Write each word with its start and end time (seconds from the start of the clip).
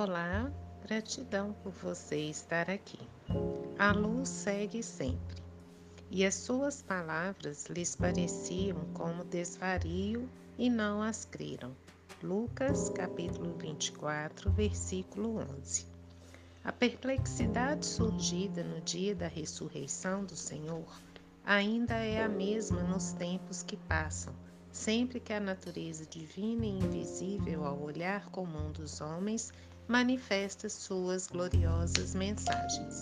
Olá, 0.00 0.48
gratidão 0.80 1.52
por 1.54 1.72
você 1.72 2.18
estar 2.30 2.70
aqui. 2.70 3.00
A 3.76 3.90
luz 3.90 4.28
segue 4.28 4.80
sempre, 4.80 5.42
e 6.08 6.24
as 6.24 6.36
suas 6.36 6.80
palavras 6.80 7.66
lhes 7.66 7.96
pareciam 7.96 8.78
como 8.94 9.24
desvario 9.24 10.30
e 10.56 10.70
não 10.70 11.02
as 11.02 11.24
creram. 11.24 11.74
Lucas 12.22 12.90
capítulo 12.90 13.58
24, 13.58 14.52
versículo 14.52 15.38
11. 15.58 15.84
A 16.62 16.70
perplexidade 16.70 17.84
surgida 17.84 18.62
no 18.62 18.80
dia 18.80 19.16
da 19.16 19.26
ressurreição 19.26 20.24
do 20.24 20.36
Senhor 20.36 20.86
ainda 21.44 21.94
é 21.94 22.22
a 22.22 22.28
mesma 22.28 22.84
nos 22.84 23.14
tempos 23.14 23.64
que 23.64 23.76
passam, 23.76 24.32
sempre 24.78 25.18
que 25.18 25.32
a 25.32 25.40
natureza 25.40 26.06
divina 26.06 26.64
e 26.64 26.78
invisível 26.78 27.64
ao 27.64 27.82
olhar 27.82 28.30
comum 28.30 28.70
dos 28.70 29.00
homens 29.00 29.52
manifesta 29.88 30.68
suas 30.68 31.26
gloriosas 31.26 32.14
mensagens. 32.14 33.00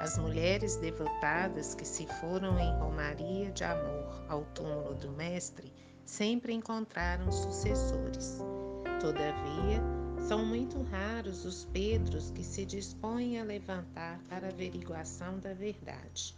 As 0.00 0.18
mulheres 0.18 0.76
devotadas 0.76 1.74
que 1.74 1.86
se 1.86 2.06
foram 2.20 2.58
em 2.58 2.78
romaria 2.78 3.50
de 3.50 3.64
amor 3.64 4.22
ao 4.28 4.44
túmulo 4.54 4.94
do 4.96 5.10
Mestre 5.12 5.72
sempre 6.04 6.52
encontraram 6.52 7.32
sucessores. 7.32 8.38
Todavia, 9.00 9.82
são 10.28 10.44
muito 10.44 10.82
raros 10.82 11.46
os 11.46 11.64
Pedros 11.64 12.30
que 12.32 12.44
se 12.44 12.66
dispõem 12.66 13.40
a 13.40 13.44
levantar 13.44 14.20
para 14.28 14.48
a 14.48 14.50
averiguação 14.50 15.38
da 15.38 15.54
verdade. 15.54 16.36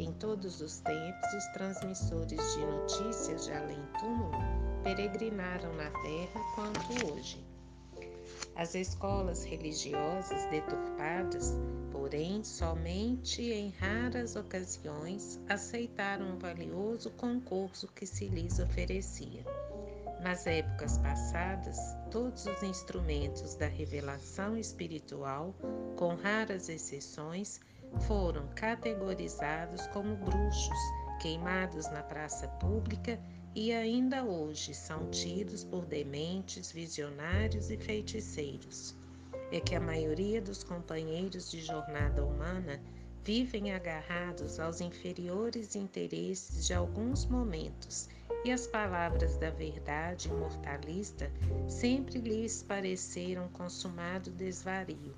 Em 0.00 0.14
todos 0.14 0.62
os 0.62 0.80
tempos, 0.80 1.34
os 1.34 1.46
transmissores 1.48 2.54
de 2.54 2.64
notícias 2.64 3.44
de 3.44 3.52
além-túmulo 3.52 4.32
peregrinaram 4.82 5.74
na 5.74 5.90
terra 5.90 6.40
quanto 6.54 7.12
hoje. 7.12 7.44
As 8.56 8.74
escolas 8.74 9.44
religiosas 9.44 10.46
deturpadas, 10.46 11.54
porém, 11.92 12.42
somente 12.42 13.42
em 13.42 13.68
raras 13.72 14.36
ocasiões 14.36 15.38
aceitaram 15.46 16.34
o 16.34 16.38
valioso 16.38 17.10
concurso 17.10 17.86
que 17.88 18.06
se 18.06 18.26
lhes 18.26 18.58
oferecia. 18.58 19.44
Nas 20.22 20.46
épocas 20.46 20.96
passadas, 20.96 21.76
todos 22.10 22.46
os 22.46 22.62
instrumentos 22.62 23.54
da 23.54 23.66
revelação 23.66 24.56
espiritual, 24.56 25.54
com 25.94 26.14
raras 26.14 26.70
exceções, 26.70 27.60
foram 28.00 28.48
categorizados 28.54 29.86
como 29.88 30.16
bruxos, 30.16 30.78
queimados 31.20 31.90
na 31.90 32.02
praça 32.02 32.48
pública 32.48 33.20
e 33.54 33.72
ainda 33.72 34.24
hoje 34.24 34.72
são 34.74 35.10
tidos 35.10 35.64
por 35.64 35.84
dementes, 35.84 36.70
visionários 36.72 37.70
e 37.70 37.76
feiticeiros. 37.76 38.96
É 39.52 39.58
que 39.60 39.74
a 39.74 39.80
maioria 39.80 40.40
dos 40.40 40.62
companheiros 40.62 41.50
de 41.50 41.60
jornada 41.60 42.24
humana 42.24 42.80
vivem 43.24 43.72
agarrados 43.72 44.58
aos 44.58 44.80
inferiores 44.80 45.74
interesses 45.74 46.66
de 46.66 46.72
alguns 46.72 47.26
momentos 47.26 48.08
e 48.44 48.50
as 48.50 48.66
palavras 48.66 49.36
da 49.36 49.50
verdade 49.50 50.28
imortalista 50.28 51.30
sempre 51.68 52.18
lhes 52.18 52.62
pareceram 52.62 53.48
consumado 53.48 54.30
desvario. 54.30 55.14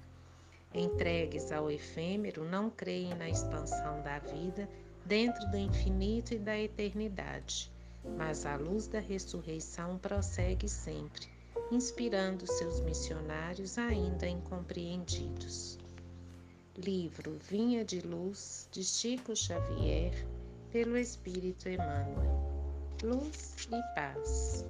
Entregues 0.75 1.53
ao 1.53 1.71
efêmero, 1.71 2.45
não 2.45 2.71
creem 2.71 3.15
na 3.15 3.29
expansão 3.29 4.03
da 4.03 4.19
vida 4.19 4.69
dentro 5.05 5.51
do 5.51 5.57
infinito 5.57 6.35
e 6.35 6.39
da 6.39 6.59
eternidade 6.59 7.73
mas 8.17 8.45
a 8.45 8.57
luz 8.57 8.87
da 8.89 9.01
ressurreição 9.01 9.99
prossegue 9.99 10.69
sempre, 10.69 11.29
inspirando 11.71 12.47
seus 12.47 12.81
missionários 12.81 13.79
ainda 13.79 14.27
incompreendidos. 14.27 15.79
Livro 16.77 17.39
Vinha 17.49 17.85
de 17.85 18.01
Luz, 18.01 18.69
de 18.73 18.83
Chico 18.83 19.37
Xavier, 19.37 20.27
pelo 20.71 20.97
Espírito 20.97 21.69
Emmanuel. 21.69 22.51
Luz 23.03 23.69
e 23.71 23.95
paz. 23.95 24.65